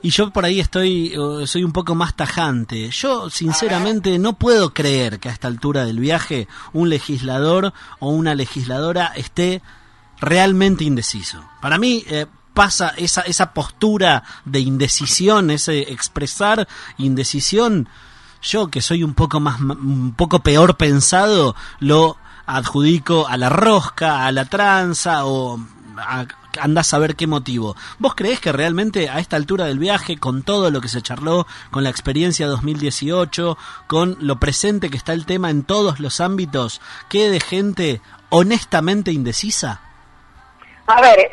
Y 0.02 0.10
yo 0.10 0.30
por 0.30 0.44
ahí 0.44 0.60
estoy, 0.60 1.14
soy 1.46 1.64
un 1.64 1.72
poco 1.72 1.94
más 1.94 2.14
tajante. 2.14 2.90
Yo 2.90 3.30
sinceramente 3.30 4.18
no 4.18 4.34
puedo 4.34 4.74
creer 4.74 5.20
que 5.20 5.28
a 5.28 5.32
esta 5.32 5.48
altura 5.48 5.84
del 5.84 6.00
viaje 6.00 6.48
un 6.72 6.88
legislador 6.88 7.72
o 8.00 8.10
una 8.10 8.34
legisladora 8.34 9.12
esté 9.14 9.62
realmente 10.20 10.84
indeciso. 10.84 11.44
Para 11.60 11.78
mí 11.78 12.04
eh, 12.08 12.26
pasa 12.54 12.94
esa, 12.96 13.22
esa 13.22 13.52
postura 13.52 14.22
de 14.44 14.60
indecisión, 14.60 15.50
ese 15.50 15.92
expresar 15.92 16.68
indecisión. 16.98 17.88
Yo 18.42 18.68
que 18.68 18.82
soy 18.82 19.04
un 19.04 19.14
poco 19.14 19.40
más, 19.40 19.60
un 19.60 20.14
poco 20.16 20.40
peor 20.40 20.76
pensado, 20.76 21.54
lo 21.78 22.16
adjudico 22.46 23.28
a 23.28 23.36
la 23.36 23.48
rosca, 23.48 24.26
a 24.26 24.32
la 24.32 24.44
tranza 24.46 25.24
o 25.24 25.60
a 25.96 26.26
andás 26.60 26.94
a 26.94 26.98
ver 26.98 27.16
qué 27.16 27.26
motivo. 27.26 27.76
¿Vos 27.98 28.14
creés 28.14 28.40
que 28.40 28.52
realmente 28.52 29.08
a 29.08 29.18
esta 29.18 29.36
altura 29.36 29.66
del 29.66 29.78
viaje, 29.78 30.18
con 30.18 30.42
todo 30.42 30.70
lo 30.70 30.80
que 30.80 30.88
se 30.88 31.02
charló, 31.02 31.46
con 31.70 31.84
la 31.84 31.90
experiencia 31.90 32.46
2018, 32.46 33.56
con 33.86 34.16
lo 34.20 34.36
presente 34.36 34.90
que 34.90 34.96
está 34.96 35.12
el 35.12 35.26
tema 35.26 35.50
en 35.50 35.64
todos 35.64 36.00
los 36.00 36.20
ámbitos, 36.20 36.80
quede 37.08 37.40
gente 37.40 38.00
honestamente 38.30 39.12
indecisa? 39.12 39.80
A 40.86 41.00
ver, 41.00 41.30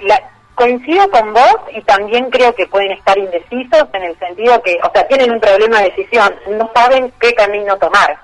coincido 0.60 1.10
con 1.10 1.34
vos 1.34 1.58
y 1.74 1.82
también 1.84 2.30
creo 2.30 2.54
que 2.54 2.68
pueden 2.68 2.92
estar 2.92 3.18
indecisos 3.18 3.88
en 3.94 4.04
el 4.04 4.20
sentido 4.20 4.62
que, 4.62 4.78
o 4.84 4.92
sea, 4.94 5.08
tienen 5.08 5.32
un 5.32 5.40
problema 5.40 5.80
de 5.80 5.90
decisión, 5.92 6.36
no 6.50 6.70
saben 6.76 7.14
qué 7.20 7.34
camino 7.34 7.78
tomar. 7.78 8.20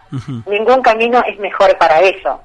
Ningún 0.45 0.81
camino 0.81 1.23
es 1.25 1.39
mejor 1.39 1.77
para 1.77 2.01
ellos. 2.01 2.35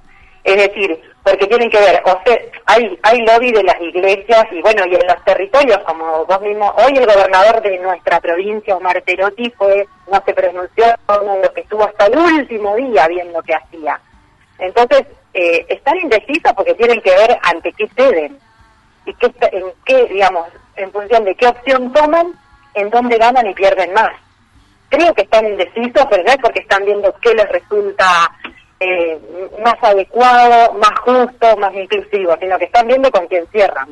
Es 0.44 0.56
decir, 0.56 0.98
porque 1.22 1.46
tienen 1.46 1.70
que 1.70 1.78
ver, 1.78 2.02
o 2.04 2.20
sea, 2.24 2.38
hay, 2.66 2.98
hay 3.02 3.18
lobby 3.26 3.52
de 3.52 3.62
las 3.62 3.80
iglesias 3.80 4.46
y 4.52 4.62
bueno, 4.62 4.86
y 4.86 4.94
en 4.94 5.06
los 5.06 5.24
territorios, 5.24 5.78
como 5.80 6.24
vos 6.24 6.40
mismo, 6.40 6.74
hoy 6.78 6.96
el 6.96 7.06
gobernador 7.06 7.60
de 7.62 7.78
nuestra 7.78 8.20
provincia, 8.20 8.76
Omar 8.76 9.02
Terotti, 9.02 9.50
fue, 9.50 9.86
no 10.10 10.22
se 10.24 10.32
pronunció, 10.32 10.84
uno 11.08 11.34
de 11.34 11.42
los 11.42 11.50
que 11.50 11.60
estuvo 11.60 11.84
hasta 11.84 12.06
el 12.06 12.18
último 12.18 12.74
día 12.76 13.06
viendo 13.08 13.42
qué 13.42 13.54
hacía. 13.54 14.00
Entonces, 14.58 15.04
eh, 15.34 15.66
están 15.68 15.98
indecisos 15.98 16.52
porque 16.56 16.74
tienen 16.74 17.00
que 17.02 17.10
ver 17.10 17.38
ante 17.42 17.72
qué 17.72 17.88
ceden 17.94 18.38
y 19.04 19.14
qué, 19.14 19.32
en 19.52 19.64
qué, 19.84 20.06
digamos, 20.06 20.48
en 20.76 20.90
función 20.90 21.24
de 21.24 21.34
qué 21.34 21.48
opción 21.48 21.92
toman, 21.92 22.32
en 22.74 22.88
dónde 22.90 23.18
ganan 23.18 23.46
y 23.46 23.54
pierden 23.54 23.92
más. 23.92 24.12
Creo 24.88 25.14
que 25.14 25.22
están 25.22 25.46
indecisos, 25.46 26.06
pero 26.10 26.24
porque 26.42 26.60
están 26.60 26.84
viendo 26.84 27.14
qué 27.20 27.34
les 27.34 27.48
resulta 27.48 28.04
eh, 28.80 29.18
más 29.62 29.76
adecuado, 29.82 30.74
más 30.74 30.98
justo, 31.00 31.56
más 31.58 31.72
inclusivo, 31.74 32.34
sino 32.40 32.58
que 32.58 32.64
están 32.64 32.86
viendo 32.86 33.10
con 33.10 33.26
quién 33.26 33.44
cierran. 33.52 33.88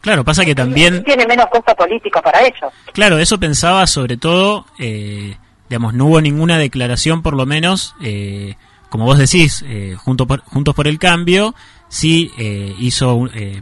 Claro, 0.00 0.24
pasa 0.24 0.44
que 0.44 0.54
también... 0.54 1.02
Tiene 1.04 1.26
menos 1.26 1.46
costo 1.46 1.74
político 1.74 2.20
para 2.20 2.42
ellos. 2.42 2.72
Claro, 2.92 3.18
eso 3.18 3.38
pensaba 3.38 3.86
sobre 3.86 4.16
todo, 4.16 4.66
eh, 4.78 5.36
digamos, 5.68 5.94
no 5.94 6.06
hubo 6.06 6.20
ninguna 6.20 6.58
declaración 6.58 7.22
por 7.22 7.34
lo 7.34 7.46
menos, 7.46 7.94
eh, 8.02 8.56
como 8.90 9.06
vos 9.06 9.18
decís, 9.18 9.64
eh, 9.66 9.96
junto 9.96 10.26
por, 10.26 10.40
Juntos 10.40 10.74
por 10.74 10.88
el 10.88 10.98
Cambio, 10.98 11.54
sí 11.88 12.32
eh, 12.38 12.74
hizo... 12.78 13.28
Eh, 13.34 13.60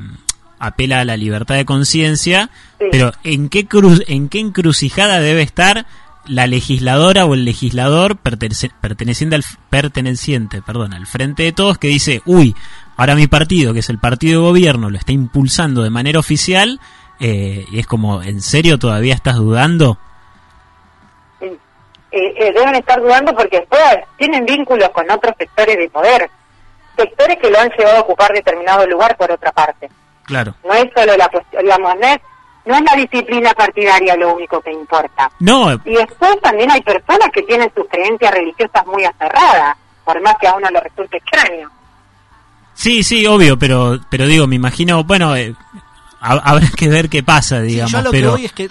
apela 0.65 1.01
a 1.01 1.05
la 1.05 1.17
libertad 1.17 1.57
de 1.57 1.65
conciencia, 1.65 2.49
pero 2.93 3.11
¿en 3.25 3.49
qué, 3.49 3.67
cruz, 3.67 4.05
¿en 4.07 4.29
qué 4.29 4.39
encrucijada 4.39 5.19
debe 5.19 5.43
estar 5.43 5.87
la 6.27 6.47
legisladora 6.47 7.25
o 7.25 7.35
el 7.35 7.45
legislador 7.45 8.17
perteneciente 8.17 9.37
al, 9.37 9.45
perteneciente 9.71 10.63
perdón, 10.63 10.95
al 10.95 11.07
frente 11.07 11.43
de 11.43 11.53
todos 11.53 11.79
que 11.79 11.89
dice, 11.89 12.23
uy, 12.27 12.55
ahora 12.97 13.15
mi 13.15 13.27
partido, 13.27 13.73
que 13.73 13.81
es 13.81 13.91
el 13.91 13.99
partido 13.99 14.41
de 14.41 14.49
gobierno, 14.49 14.91
lo 14.91 14.99
está 14.99 15.13
impulsando 15.13 15.83
de 15.83 15.91
manera 15.91 16.19
oficial, 16.19 16.81
eh, 17.21 17.65
y 17.71 17.79
es 17.79 17.87
como, 17.87 18.23
¿en 18.23 18.41
serio 18.41 18.79
todavía 18.79 19.15
estás 19.15 19.37
dudando? 19.37 19.99
Eh, 21.41 21.59
eh, 22.11 22.53
deben 22.53 22.75
estar 22.75 23.01
dudando 23.01 23.35
porque 23.35 23.61
después 23.61 23.83
tienen 24.19 24.45
vínculos 24.45 24.91
con 24.91 25.11
otros 25.11 25.35
sectores 25.39 25.77
de 25.77 25.89
poder, 25.89 26.31
sectores 26.97 27.39
que 27.39 27.51
lo 27.51 27.59
han 27.59 27.71
llevado 27.71 27.99
a 27.99 28.03
ocupar 28.03 28.33
determinado 28.33 28.87
lugar 28.87 29.17
por 29.17 29.31
otra 29.31 29.51
parte. 29.51 29.89
Claro. 30.25 30.55
No 30.65 30.75
es 30.75 30.87
solo 30.95 31.17
la 31.17 31.29
cuestión, 31.29 31.63
digamos, 31.63 31.95
no 31.97 32.07
es 32.07 32.19
no 32.65 32.75
es 32.75 32.83
la 32.83 32.97
disciplina 32.97 33.53
partidaria 33.55 34.17
lo 34.17 34.35
único 34.35 34.61
que 34.61 34.73
importa. 34.73 35.31
No. 35.41 35.73
Y 35.85 35.95
después 35.95 36.41
también 36.41 36.71
hay 36.71 36.81
personas 36.83 37.29
que 37.33 37.43
tienen 37.43 37.71
sus 37.75 37.87
creencias 37.89 38.33
religiosas 38.33 38.87
muy 38.87 39.05
aferradas, 39.05 39.77
por 40.05 40.21
más 40.23 40.37
que 40.41 40.49
a 40.49 40.55
uno 40.55 40.71
le 40.71 40.81
resulte 40.81 41.17
extraño. 41.17 41.71
Sí, 42.75 43.03
sí, 43.03 43.27
obvio, 43.27 43.59
pero 43.59 43.99
pero 44.09 44.27
digo, 44.27 44.47
me 44.47 44.57
imagino, 44.57 45.05
bueno, 45.05 45.37
eh, 45.37 45.55
habrá 46.21 46.67
que 46.77 46.89
ver 46.89 47.09
qué 47.09 47.23
pasa, 47.23 47.61
digamos. 47.61 47.93
yo 47.93 48.03
lo 48.03 48.11
pero... 48.11 48.31
que 48.31 48.37
voy 48.37 48.45
es 48.45 48.53
que 48.53 48.69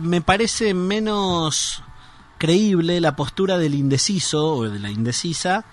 me 0.00 0.20
parece 0.20 0.74
menos 0.74 1.82
creíble 2.38 3.00
la 3.00 3.16
postura 3.16 3.58
del 3.58 3.74
indeciso 3.74 4.54
o 4.54 4.68
de 4.68 4.78
la 4.78 4.90
indecisa 4.90 5.64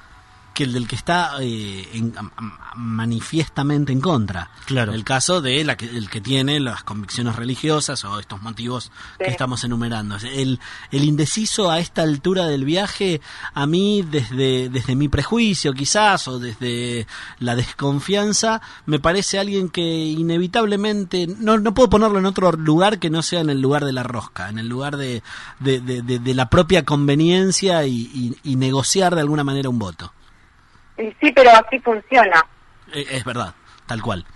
que 0.56 0.64
el 0.64 0.72
del 0.72 0.88
que 0.88 0.96
está 0.96 1.34
eh, 1.42 1.88
en, 1.94 2.16
manifiestamente 2.76 3.92
en 3.92 4.00
contra. 4.00 4.50
Claro. 4.66 4.94
El 4.94 5.04
caso 5.04 5.42
de 5.42 5.64
la 5.66 5.76
que, 5.76 5.86
el 5.86 6.10
que 6.10 6.22
tiene 6.22 6.62
las 6.62 6.84
convicciones 6.84 7.36
religiosas 7.36 8.04
o 8.06 8.20
estos 8.20 8.42
motivos 8.42 8.90
que 9.20 9.30
estamos 9.30 9.66
enumerando. 9.66 10.16
El, 10.16 10.60
el 10.92 11.04
indeciso 11.04 11.70
a 11.70 11.80
esta 11.80 12.04
altura 12.04 12.48
del 12.48 12.64
viaje, 12.64 13.20
a 13.54 13.68
mí 13.68 14.02
desde, 14.10 14.70
desde 14.70 14.96
mi 14.96 15.10
prejuicio 15.10 15.74
quizás 15.74 16.28
o 16.30 16.40
desde 16.40 17.06
la 17.40 17.58
desconfianza, 17.58 18.62
me 18.86 19.00
parece 19.00 19.38
alguien 19.38 19.68
que 19.68 19.82
inevitablemente, 19.82 21.28
no, 21.28 21.60
no 21.60 21.74
puedo 21.74 21.90
ponerlo 21.90 22.20
en 22.20 22.26
otro 22.26 22.54
lugar 22.54 23.00
que 23.00 23.10
no 23.10 23.22
sea 23.22 23.42
en 23.42 23.50
el 23.50 23.60
lugar 23.60 23.84
de 23.84 23.92
la 23.92 24.04
rosca, 24.04 24.48
en 24.48 24.58
el 24.58 24.70
lugar 24.70 24.96
de, 24.96 25.22
de, 25.60 25.82
de, 25.82 26.34
la 26.34 26.50
propia 26.50 26.86
conveniencia 26.86 27.86
y, 27.86 28.38
y 28.42 28.56
negociar 28.56 29.16
de 29.16 29.22
alguna 29.22 29.44
manera 29.44 29.68
un 29.68 29.80
voto. 29.80 30.14
Sí, 30.98 31.32
pero 31.34 31.52
así 31.52 31.80
funciona. 31.80 32.46
Eh, 32.94 33.06
es 33.12 33.24
verdad, 33.24 33.54
tal 33.86 34.02
cual. 34.02 34.26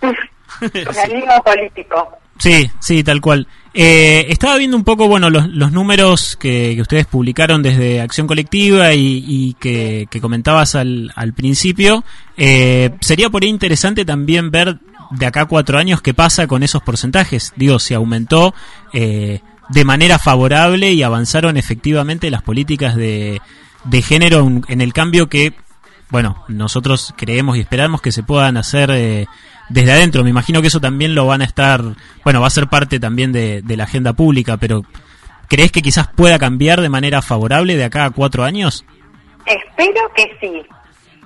Organismo 0.62 1.42
político. 1.44 2.18
Sí, 2.38 2.70
sí, 2.80 3.04
tal 3.04 3.20
cual. 3.20 3.46
Eh, 3.74 4.26
estaba 4.30 4.56
viendo 4.56 4.76
un 4.76 4.82
poco, 4.82 5.06
bueno, 5.08 5.28
los, 5.28 5.46
los 5.48 5.72
números 5.72 6.36
que, 6.36 6.76
ustedes 6.80 7.06
publicaron 7.06 7.62
desde 7.62 8.00
Acción 8.00 8.26
Colectiva 8.26 8.94
y, 8.94 9.54
que, 9.60 10.08
comentabas 10.20 10.74
al, 10.74 11.12
al 11.16 11.34
principio. 11.34 12.02
Eh, 12.36 12.90
sería 13.00 13.28
por 13.28 13.42
ahí 13.42 13.50
interesante 13.50 14.06
también 14.06 14.50
ver 14.50 14.78
de 15.10 15.26
acá 15.26 15.42
a 15.42 15.46
cuatro 15.46 15.78
años 15.78 16.00
qué 16.00 16.14
pasa 16.14 16.46
con 16.46 16.62
esos 16.62 16.82
porcentajes. 16.82 17.52
Digo, 17.56 17.78
si 17.78 17.92
aumentó 17.92 18.54
eh, 18.94 19.40
de 19.68 19.84
manera 19.84 20.18
favorable 20.18 20.92
y 20.92 21.02
avanzaron 21.02 21.58
efectivamente 21.58 22.30
las 22.30 22.42
políticas 22.42 22.96
de, 22.96 23.42
de 23.84 24.02
género 24.02 24.48
en 24.66 24.80
el 24.80 24.94
cambio 24.94 25.28
que 25.28 25.52
bueno, 26.10 26.44
nosotros 26.48 27.14
creemos 27.16 27.56
y 27.56 27.60
esperamos 27.60 28.02
que 28.02 28.12
se 28.12 28.22
puedan 28.22 28.56
hacer 28.56 28.90
eh, 28.90 29.26
desde 29.68 29.92
adentro. 29.92 30.24
Me 30.24 30.30
imagino 30.30 30.60
que 30.60 30.68
eso 30.68 30.80
también 30.80 31.14
lo 31.14 31.26
van 31.26 31.40
a 31.40 31.44
estar, 31.44 31.80
bueno, 32.24 32.40
va 32.40 32.48
a 32.48 32.50
ser 32.50 32.66
parte 32.66 33.00
también 33.00 33.32
de, 33.32 33.62
la 33.66 33.84
agenda 33.84 34.12
pública, 34.12 34.56
pero 34.56 34.82
¿crees 35.48 35.72
que 35.72 35.82
quizás 35.82 36.08
pueda 36.08 36.38
cambiar 36.38 36.80
de 36.80 36.88
manera 36.88 37.22
favorable 37.22 37.76
de 37.76 37.84
acá 37.84 38.04
a 38.04 38.10
cuatro 38.10 38.44
años? 38.44 38.84
Espero 39.46 40.12
que 40.14 40.36
sí. 40.40 40.62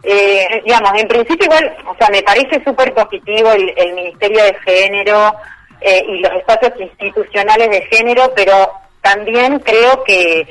Eh, 0.02 0.62
digamos, 0.64 0.90
en 1.00 1.08
principio 1.08 1.46
igual, 1.46 1.76
o 1.86 1.96
sea, 1.96 2.08
me 2.10 2.22
parece 2.22 2.62
súper 2.62 2.92
positivo 2.92 3.50
el, 3.52 3.94
Ministerio 3.94 4.44
de 4.44 4.54
Género 4.66 5.34
eh, 5.80 6.04
y 6.06 6.18
los 6.20 6.32
espacios 6.32 6.72
institucionales 6.78 7.70
de 7.70 7.80
género, 7.90 8.30
pero 8.36 8.70
también 9.00 9.58
creo 9.60 10.04
que 10.04 10.46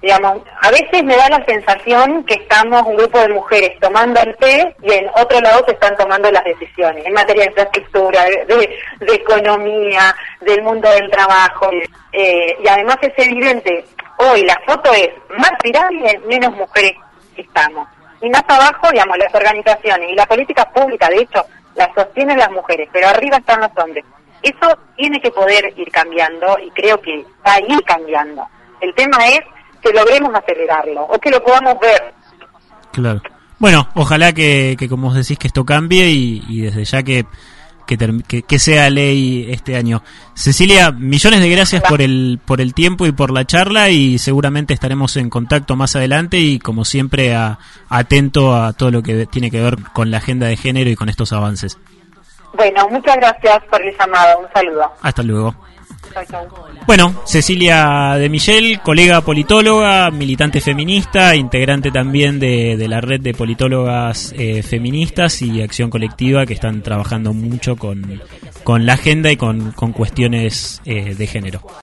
digamos, 0.00 0.42
a 0.60 0.70
veces 0.70 1.02
me 1.02 1.16
da 1.16 1.28
la 1.28 1.44
sensación 1.44 2.24
que 2.24 2.34
estamos 2.34 2.82
un 2.86 2.96
grupo 2.96 3.18
de 3.18 3.28
mujeres 3.30 3.78
tomando 3.80 4.20
el 4.20 4.36
té 4.36 4.76
y 4.82 4.92
en 4.92 5.08
otro 5.16 5.40
lado 5.40 5.64
se 5.66 5.72
están 5.72 5.96
tomando 5.96 6.30
las 6.30 6.44
decisiones 6.44 7.04
en 7.04 7.12
materia 7.12 7.44
de 7.44 7.48
infraestructura, 7.48 8.24
de, 8.24 9.14
economía, 9.14 10.14
del 10.40 10.62
mundo 10.62 10.88
del 10.90 11.10
trabajo. 11.10 11.70
Eh, 12.12 12.56
y 12.62 12.68
además 12.68 12.98
es 13.02 13.12
evidente, 13.16 13.84
hoy 14.18 14.44
la 14.44 14.60
foto 14.66 14.92
es 14.92 15.10
más 15.36 15.52
pirámide, 15.62 16.20
menos 16.26 16.54
mujeres 16.54 16.92
estamos. 17.36 17.88
Y 18.20 18.30
más 18.30 18.44
abajo, 18.48 18.90
digamos, 18.90 19.18
las 19.18 19.34
organizaciones 19.34 20.10
y 20.10 20.14
la 20.14 20.26
política 20.26 20.68
pública, 20.70 21.08
de 21.08 21.22
hecho, 21.22 21.44
la 21.74 21.92
sostienen 21.94 22.38
las 22.38 22.50
mujeres, 22.50 22.88
pero 22.92 23.08
arriba 23.08 23.36
están 23.36 23.60
los 23.60 23.70
hombres. 23.76 24.04
Eso 24.42 24.78
tiene 24.96 25.20
que 25.20 25.30
poder 25.30 25.72
ir 25.76 25.90
cambiando 25.90 26.58
y 26.60 26.70
creo 26.70 27.00
que 27.00 27.24
va 27.46 27.54
a 27.54 27.60
ir 27.60 27.82
cambiando. 27.84 28.46
El 28.80 28.94
tema 28.94 29.26
es 29.28 29.40
que 29.82 29.92
logremos 29.92 30.34
acelerarlo 30.34 31.04
o 31.04 31.18
que 31.18 31.30
lo 31.30 31.42
podamos 31.42 31.78
ver. 31.80 32.14
Claro. 32.92 33.22
Bueno, 33.58 33.88
ojalá 33.94 34.32
que, 34.32 34.76
como 34.88 35.08
os 35.08 35.14
decís, 35.14 35.38
que 35.38 35.48
esto 35.48 35.64
cambie 35.64 36.10
y, 36.10 36.60
desde 36.60 36.84
ya 36.84 37.02
que, 37.02 37.26
que, 37.86 38.58
sea 38.58 38.88
ley 38.88 39.48
este 39.50 39.76
año. 39.76 40.02
Cecilia, 40.34 40.92
millones 40.92 41.40
de 41.40 41.50
gracias 41.50 41.82
por 41.82 42.00
el, 42.00 42.38
por 42.44 42.60
el 42.60 42.72
tiempo 42.72 43.06
y 43.06 43.12
por 43.12 43.32
la 43.32 43.44
charla 43.44 43.90
y 43.90 44.18
seguramente 44.18 44.74
estaremos 44.74 45.16
en 45.16 45.28
contacto 45.28 45.74
más 45.74 45.96
adelante 45.96 46.38
y 46.38 46.60
como 46.60 46.84
siempre 46.84 47.34
atento 47.88 48.54
a 48.54 48.72
todo 48.74 48.92
lo 48.92 49.02
que 49.02 49.26
tiene 49.26 49.50
que 49.50 49.60
ver 49.60 49.76
con 49.92 50.10
la 50.12 50.18
agenda 50.18 50.46
de 50.46 50.56
género 50.56 50.90
y 50.90 50.96
con 50.96 51.08
estos 51.08 51.32
avances. 51.32 51.78
Bueno, 52.54 52.88
muchas 52.88 53.16
gracias 53.16 53.62
por 53.70 53.82
el 53.82 53.96
llamado. 53.98 54.38
Un 54.38 54.52
saludo. 54.52 54.92
Hasta 55.02 55.22
luego. 55.22 55.54
Bueno, 56.86 57.22
Cecilia 57.26 58.14
de 58.16 58.28
Michel, 58.28 58.80
colega 58.80 59.20
politóloga, 59.20 60.10
militante 60.10 60.60
feminista, 60.60 61.36
integrante 61.36 61.90
también 61.90 62.38
de, 62.38 62.86
la 62.88 63.00
red 63.00 63.20
de 63.20 63.34
politólogas 63.34 64.32
eh, 64.36 64.62
feministas 64.62 65.42
y 65.42 65.60
acción 65.62 65.90
colectiva 65.90 66.46
que 66.46 66.54
están 66.54 66.82
trabajando 66.82 67.32
mucho 67.32 67.76
con, 67.76 68.22
con 68.64 68.86
la 68.86 68.94
agenda 68.94 69.30
y 69.30 69.36
con, 69.36 69.72
con 69.72 69.92
cuestiones 69.92 70.80
eh, 70.84 71.14
de 71.14 71.26
género. 71.26 71.62